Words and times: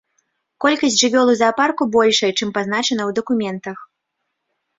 Колькасць 0.63 0.95
жывёл 1.01 1.27
у 1.33 1.35
заапарку 1.41 1.83
большая, 1.97 2.31
чым 2.37 2.49
пазначана 2.57 3.01
ў 3.09 3.19
дакументах. 3.21 3.77